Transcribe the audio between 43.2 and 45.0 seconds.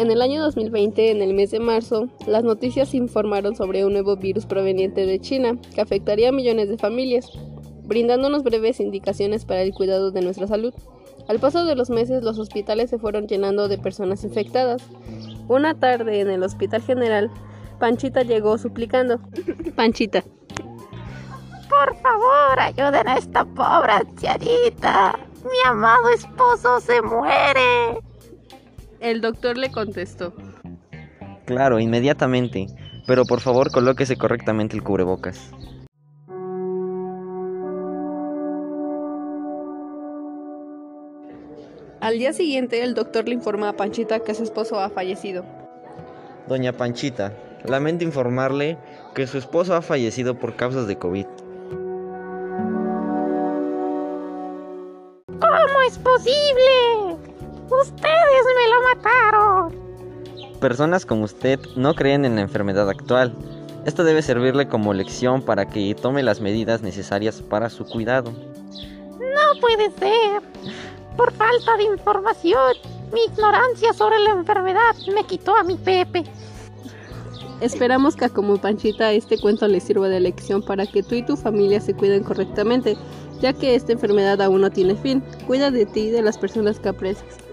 le informa a Panchita que su esposo ha